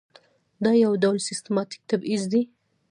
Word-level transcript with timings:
دا 0.63 0.71
یو 0.83 0.91
ډول 1.03 1.17
سیستماتیک 1.29 1.81
تبعیض 1.89 2.23
دی. 2.31 2.41